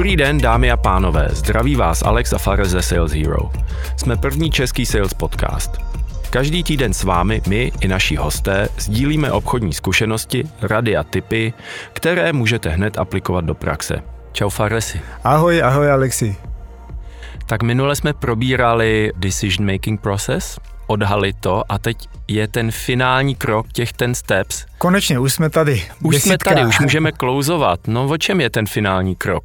Dobrý 0.00 0.16
den, 0.16 0.38
dámy 0.38 0.70
a 0.70 0.76
pánové, 0.76 1.28
zdraví 1.30 1.76
vás 1.76 2.02
Alex 2.02 2.32
a 2.32 2.38
Fares 2.38 2.68
ze 2.68 2.82
Sales 2.82 3.12
Hero. 3.12 3.50
Jsme 3.96 4.16
první 4.16 4.50
český 4.50 4.86
sales 4.86 5.14
podcast. 5.14 5.76
Každý 6.30 6.62
týden 6.62 6.92
s 6.92 7.04
vámi 7.04 7.42
my 7.48 7.72
i 7.80 7.88
naši 7.88 8.16
hosté 8.16 8.68
sdílíme 8.78 9.32
obchodní 9.32 9.72
zkušenosti, 9.72 10.44
rady 10.62 10.96
a 10.96 11.04
tipy, 11.04 11.52
které 11.92 12.32
můžete 12.32 12.70
hned 12.70 12.98
aplikovat 12.98 13.44
do 13.44 13.54
praxe. 13.54 14.02
Čau 14.32 14.48
Faresi. 14.48 15.00
Ahoj, 15.24 15.62
ahoj 15.62 15.90
Alexi. 15.90 16.36
Tak 17.46 17.62
minule 17.62 17.96
jsme 17.96 18.12
probírali 18.12 19.12
decision 19.16 19.72
making 19.72 20.00
process, 20.00 20.58
odhalit 20.86 21.36
to 21.40 21.64
a 21.68 21.78
teď 21.78 22.08
je 22.28 22.48
ten 22.48 22.70
finální 22.70 23.34
krok 23.34 23.72
těch 23.72 23.92
ten 23.92 24.14
steps. 24.14 24.66
Konečně, 24.78 25.18
už 25.18 25.32
jsme 25.32 25.50
tady. 25.50 25.82
Už 26.02 26.14
Desítka. 26.14 26.28
jsme 26.28 26.38
tady, 26.38 26.66
už 26.66 26.80
můžeme 26.80 27.12
klouzovat. 27.12 27.80
No 27.86 28.04
o 28.04 28.16
čem 28.16 28.40
je 28.40 28.50
ten 28.50 28.66
finální 28.66 29.16
krok? 29.16 29.44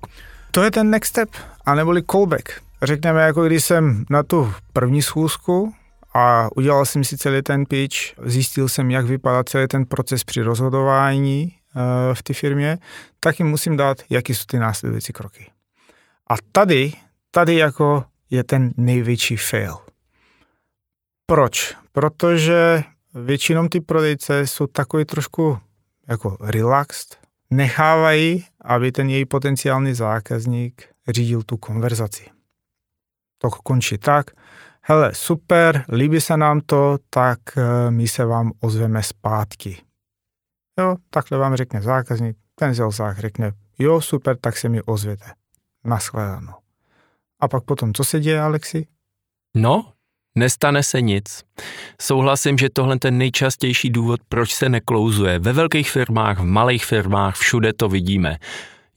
To 0.56 0.64
je 0.64 0.72
ten 0.72 0.90
next 0.90 1.10
step, 1.10 1.30
aneboli 1.66 2.04
callback. 2.04 2.50
Řekněme, 2.84 3.22
jako 3.22 3.46
když 3.46 3.64
jsem 3.64 4.06
na 4.10 4.24
tu 4.24 4.54
první 4.74 5.02
schůzku 5.02 5.74
a 6.14 6.50
udělal 6.56 6.86
jsem 6.86 7.04
si 7.04 7.18
celý 7.18 7.42
ten 7.42 7.66
pitch, 7.66 7.96
zjistil 8.26 8.70
jsem, 8.70 8.92
jak 8.92 9.06
vypadá 9.06 9.44
celý 9.44 9.68
ten 9.68 9.86
proces 9.86 10.24
při 10.24 10.42
rozhodování 10.42 11.52
eh, 11.52 12.16
v 12.16 12.24
té 12.24 12.34
firmě, 12.34 12.78
tak 13.20 13.40
jim 13.40 13.48
musím 13.48 13.78
dát, 13.78 13.98
jaký 14.10 14.36
jsou 14.36 14.44
ty 14.46 14.60
následující 14.60 15.14
kroky. 15.14 15.52
A 16.30 16.36
tady, 16.52 16.94
tady 17.32 17.56
jako 17.56 18.04
je 18.30 18.44
ten 18.44 18.72
největší 18.78 19.38
fail. 19.38 19.78
Proč? 21.26 21.76
Protože 21.92 22.84
většinou 23.14 23.68
ty 23.68 23.82
prodejce 23.82 24.48
jsou 24.48 24.68
takový 24.68 25.06
trošku 25.06 25.60
jako 26.08 26.38
relaxed, 26.42 27.25
nechávají, 27.50 28.46
aby 28.62 28.92
ten 28.92 29.10
její 29.10 29.26
potenciální 29.26 29.94
zákazník 29.94 30.90
řídil 31.08 31.44
tu 31.44 31.58
konverzaci. 31.58 32.26
To 33.38 33.50
končí 33.50 33.98
tak, 33.98 34.32
hele, 34.82 35.16
super, 35.16 35.86
líbí 35.90 36.22
se 36.22 36.38
nám 36.38 36.62
to, 36.62 36.98
tak 37.10 37.40
eh, 37.58 37.92
my 37.92 38.08
se 38.08 38.26
vám 38.26 38.52
ozveme 38.60 39.04
zpátky. 39.04 39.82
Jo, 40.80 40.96
takhle 41.10 41.38
vám 41.38 41.56
řekne 41.56 41.82
zákazník, 41.82 42.38
ten 42.56 42.74
zák 42.74 43.20
řekne, 43.20 43.52
jo, 43.80 44.02
super, 44.02 44.38
tak 44.38 44.58
se 44.58 44.70
mi 44.70 44.82
ozvěte. 44.82 45.26
Naschledanou. 45.84 46.54
A 47.40 47.48
pak 47.48 47.64
potom, 47.64 47.94
co 47.94 48.04
se 48.04 48.20
děje, 48.20 48.42
Alexi? 48.42 48.88
No, 49.56 49.94
Nestane 50.38 50.84
se 50.84 51.02
nic. 51.02 51.44
Souhlasím, 52.02 52.58
že 52.58 52.70
tohle 52.70 52.96
je 52.96 53.00
ten 53.00 53.18
nejčastější 53.18 53.90
důvod, 53.90 54.20
proč 54.30 54.54
se 54.54 54.70
neklouzuje. 54.70 55.40
Ve 55.40 55.54
velkých 55.54 55.92
firmách, 55.92 56.40
v 56.40 56.44
malých 56.44 56.86
firmách, 56.86 57.36
všude 57.36 57.74
to 57.74 57.90
vidíme. 57.90 58.38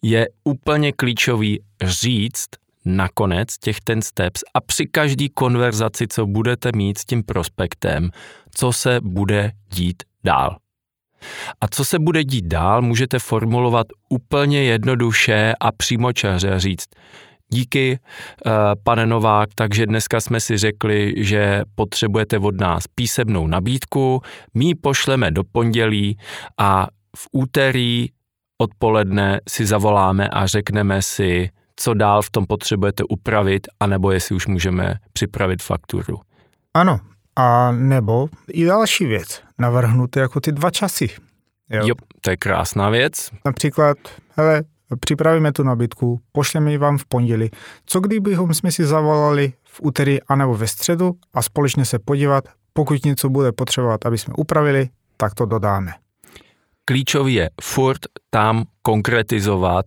Je 0.02 0.28
úplně 0.44 0.92
klíčový 0.92 1.60
říct 1.82 2.48
nakonec 2.84 3.58
těch 3.58 3.80
ten 3.80 4.02
steps 4.02 4.42
a 4.54 4.60
při 4.60 4.86
každý 4.86 5.28
konverzaci, 5.28 6.08
co 6.08 6.26
budete 6.26 6.70
mít 6.74 6.98
s 6.98 7.04
tím 7.04 7.22
prospektem, 7.22 8.10
co 8.54 8.72
se 8.72 9.00
bude 9.02 9.52
dít 9.70 10.02
dál. 10.24 10.56
A 11.60 11.68
co 11.68 11.84
se 11.84 11.98
bude 11.98 12.24
dít 12.24 12.44
dál, 12.44 12.82
můžete 12.82 13.18
formulovat 13.18 13.86
úplně 14.08 14.62
jednoduše 14.62 15.52
a 15.60 15.72
přímočaře 15.72 16.60
říct, 16.60 16.88
Díky, 17.52 17.98
eh, 18.46 18.50
pane 18.82 19.06
Novák, 19.06 19.48
takže 19.54 19.86
dneska 19.86 20.20
jsme 20.20 20.40
si 20.40 20.58
řekli, 20.58 21.14
že 21.16 21.62
potřebujete 21.74 22.38
od 22.38 22.60
nás 22.60 22.84
písemnou 22.94 23.46
nabídku, 23.46 24.22
my 24.54 24.64
ji 24.64 24.74
pošleme 24.74 25.30
do 25.30 25.44
pondělí 25.52 26.18
a 26.58 26.86
v 27.16 27.28
úterý 27.32 28.06
odpoledne 28.58 29.40
si 29.48 29.66
zavoláme 29.66 30.28
a 30.28 30.46
řekneme 30.46 31.02
si, 31.02 31.50
co 31.76 31.94
dál 31.94 32.22
v 32.22 32.30
tom 32.30 32.46
potřebujete 32.46 33.02
upravit, 33.08 33.66
anebo 33.80 34.10
jestli 34.10 34.34
už 34.34 34.46
můžeme 34.46 34.94
připravit 35.12 35.62
fakturu. 35.62 36.18
Ano, 36.74 37.00
a 37.36 37.72
nebo 37.72 38.28
i 38.52 38.64
další 38.64 39.06
věc, 39.06 39.42
navrhnuté 39.58 40.20
jako 40.20 40.40
ty 40.40 40.52
dva 40.52 40.70
časy. 40.70 41.08
Jo, 41.70 41.86
jo 41.86 41.94
to 42.20 42.30
je 42.30 42.36
krásná 42.36 42.90
věc. 42.90 43.30
Například, 43.44 43.98
hele, 44.36 44.62
připravíme 44.96 45.52
tu 45.52 45.62
nabídku, 45.62 46.20
pošleme 46.32 46.70
ji 46.70 46.78
vám 46.78 46.98
v 46.98 47.04
pondělí. 47.04 47.50
Co 47.86 48.00
kdybychom 48.00 48.54
jsme 48.54 48.72
si 48.72 48.84
zavolali 48.84 49.52
v 49.64 49.80
úterý 49.82 50.22
anebo 50.22 50.54
ve 50.54 50.66
středu 50.66 51.14
a 51.34 51.42
společně 51.42 51.84
se 51.84 51.98
podívat, 51.98 52.44
pokud 52.72 53.04
něco 53.04 53.28
bude 53.28 53.52
potřebovat, 53.52 54.06
aby 54.06 54.18
jsme 54.18 54.34
upravili, 54.36 54.88
tak 55.16 55.34
to 55.34 55.46
dodáme. 55.46 55.92
Klíčový 56.84 57.34
je 57.34 57.50
furt 57.60 57.98
tam 58.30 58.64
konkretizovat. 58.82 59.84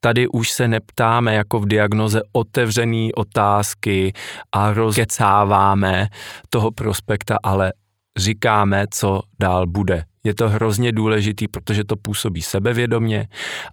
Tady 0.00 0.28
už 0.28 0.50
se 0.50 0.68
neptáme 0.68 1.34
jako 1.34 1.60
v 1.60 1.66
diagnoze 1.66 2.22
otevřený 2.32 3.14
otázky 3.14 4.12
a 4.52 4.72
rozkecáváme 4.72 6.08
toho 6.50 6.70
prospekta, 6.70 7.36
ale 7.42 7.72
říkáme, 8.16 8.84
co 8.90 9.20
dál 9.40 9.66
bude. 9.66 10.04
Je 10.24 10.34
to 10.34 10.48
hrozně 10.48 10.92
důležitý, 10.92 11.48
protože 11.48 11.84
to 11.84 11.96
působí 11.96 12.42
sebevědomně 12.42 13.28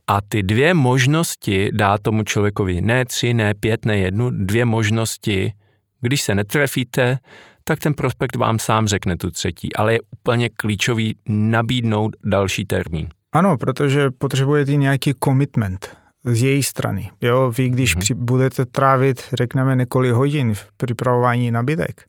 a 0.08 0.22
ty 0.22 0.44
dvě 0.44 0.74
možnosti 0.74 1.70
dá 1.74 1.98
tomu 1.98 2.24
člověkovi 2.24 2.82
ne 2.82 3.06
tři, 3.06 3.34
ne 3.34 3.54
pět, 3.54 3.86
ne 3.86 3.98
jednu, 3.98 4.30
dvě 4.30 4.66
možnosti, 4.66 5.54
když 6.02 6.22
se 6.22 6.36
netrefíte, 6.36 7.18
tak 7.64 7.80
ten 7.80 7.94
prospekt 7.94 8.36
vám 8.36 8.60
sám 8.60 8.88
řekne 8.88 9.18
tu 9.18 9.32
třetí, 9.32 9.76
ale 9.76 9.94
je 9.94 10.00
úplně 10.12 10.50
klíčový 10.50 11.16
nabídnout 11.30 12.16
další 12.26 12.66
termín. 12.66 13.08
Ano, 13.34 13.58
protože 13.58 14.12
potřebujete 14.12 14.76
nějaký 14.76 15.14
commitment 15.24 15.98
z 16.24 16.44
její 16.44 16.64
strany. 16.64 17.12
Jo, 17.22 17.52
vy 17.58 17.70
když 17.70 17.98
mm-hmm. 17.98 18.16
budete 18.16 18.66
trávit, 18.66 19.22
řekneme, 19.34 19.76
několik 19.76 20.12
hodin 20.12 20.54
v 20.54 20.68
připravování 20.78 21.52
nabídek, 21.52 22.06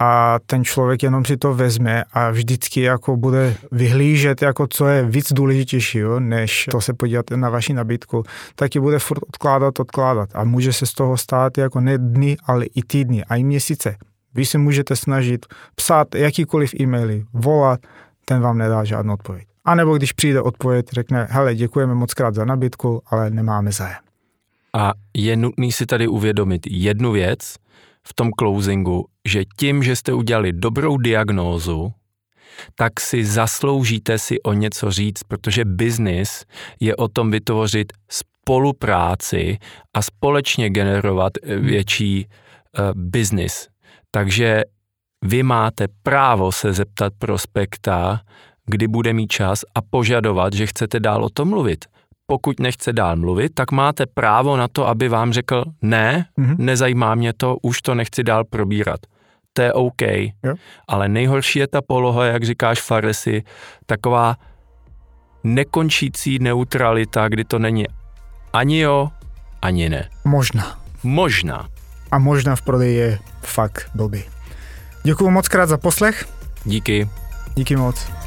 a 0.00 0.38
ten 0.46 0.64
člověk 0.64 1.02
jenom 1.02 1.24
si 1.24 1.36
to 1.36 1.54
vezme 1.54 2.04
a 2.12 2.30
vždycky 2.30 2.80
jako 2.80 3.16
bude 3.16 3.56
vyhlížet, 3.72 4.42
jako 4.42 4.66
co 4.70 4.86
je 4.86 5.04
víc 5.04 5.32
důležitějšího, 5.32 6.20
než 6.20 6.66
to 6.70 6.80
se 6.80 6.94
podívat 6.94 7.30
na 7.30 7.50
vaši 7.50 7.72
nabídku, 7.72 8.22
tak 8.54 8.74
ji 8.74 8.80
bude 8.80 8.98
furt 8.98 9.22
odkládat, 9.28 9.80
odkládat 9.80 10.28
a 10.34 10.44
může 10.44 10.72
se 10.72 10.86
z 10.86 10.92
toho 10.92 11.16
stát 11.16 11.58
jako 11.58 11.80
ne 11.80 11.98
dny, 11.98 12.36
ale 12.44 12.66
i 12.66 12.82
týdny 12.82 13.24
a 13.24 13.36
i 13.36 13.44
měsíce. 13.44 13.96
Vy 14.34 14.46
se 14.46 14.58
můžete 14.58 14.96
snažit 14.96 15.46
psát 15.74 16.14
jakýkoliv 16.14 16.74
e-maily, 16.80 17.24
volat, 17.32 17.80
ten 18.24 18.40
vám 18.40 18.58
nedá 18.58 18.84
žádnou 18.84 19.14
odpověď. 19.14 19.46
A 19.64 19.74
nebo 19.74 19.96
když 19.96 20.12
přijde 20.12 20.42
odpověď, 20.42 20.86
řekne, 20.92 21.28
hele, 21.30 21.54
děkujeme 21.54 21.94
moc 21.94 22.14
krát 22.14 22.34
za 22.34 22.44
nabídku, 22.44 23.02
ale 23.06 23.30
nemáme 23.30 23.72
zájem. 23.72 23.98
A 24.76 24.92
je 25.16 25.36
nutný 25.36 25.72
si 25.72 25.86
tady 25.86 26.08
uvědomit 26.08 26.66
jednu 26.66 27.12
věc, 27.12 27.54
v 28.06 28.14
tom 28.14 28.30
closingu, 28.38 29.06
že 29.28 29.44
tím, 29.56 29.82
že 29.82 29.96
jste 29.96 30.12
udělali 30.12 30.52
dobrou 30.52 30.96
diagnózu, 30.96 31.92
tak 32.74 33.00
si 33.00 33.24
zasloužíte 33.24 34.18
si 34.18 34.42
o 34.42 34.52
něco 34.52 34.90
říct, 34.90 35.22
protože 35.22 35.64
biznis 35.64 36.44
je 36.80 36.96
o 36.96 37.08
tom 37.08 37.30
vytvořit 37.30 37.92
spolupráci 38.10 39.58
a 39.94 40.02
společně 40.02 40.70
generovat 40.70 41.32
eh, 41.42 41.56
hmm. 41.56 41.66
větší 41.66 42.26
uh, 42.26 42.84
biznis. 42.94 43.68
Takže 44.10 44.62
vy 45.24 45.42
máte 45.42 45.86
právo 46.02 46.52
se 46.52 46.72
zeptat 46.72 47.12
prospekta, 47.18 48.20
kdy 48.66 48.88
bude 48.88 49.12
mít 49.12 49.32
čas 49.32 49.64
a 49.74 49.82
požadovat, 49.82 50.52
že 50.52 50.66
chcete 50.66 51.00
dál 51.00 51.24
o 51.24 51.30
tom 51.30 51.48
mluvit 51.48 51.84
pokud 52.30 52.60
nechce 52.60 52.92
dál 52.92 53.16
mluvit, 53.16 53.54
tak 53.54 53.72
máte 53.72 54.06
právo 54.06 54.56
na 54.56 54.68
to, 54.68 54.88
aby 54.88 55.08
vám 55.08 55.32
řekl, 55.32 55.64
ne, 55.82 56.26
mm-hmm. 56.38 56.56
nezajímá 56.58 57.14
mě 57.14 57.32
to, 57.32 57.56
už 57.62 57.82
to 57.82 57.94
nechci 57.94 58.22
dál 58.22 58.44
probírat. 58.44 59.00
To 59.52 59.62
je 59.62 59.72
OK. 59.72 60.02
Jo. 60.44 60.54
Ale 60.88 61.08
nejhorší 61.08 61.58
je 61.58 61.68
ta 61.68 61.82
poloha, 61.82 62.24
jak 62.24 62.44
říkáš 62.44 62.80
Faresi, 62.80 63.42
taková 63.86 64.36
nekončící 65.44 66.38
neutralita, 66.38 67.28
kdy 67.28 67.44
to 67.44 67.58
není 67.58 67.86
ani 68.52 68.78
jo, 68.78 69.10
ani 69.62 69.88
ne. 69.88 70.08
Možná. 70.24 70.78
Možná. 71.02 71.68
A 72.10 72.18
možná 72.18 72.56
v 72.56 72.62
prodeji 72.62 72.96
je 72.96 73.18
fakt 73.42 73.90
blbý. 73.94 74.22
Děkuji 75.02 75.30
moc 75.30 75.48
krát 75.48 75.68
za 75.68 75.78
poslech. 75.78 76.28
Díky. 76.64 77.08
Díky 77.54 77.76
moc. 77.76 78.19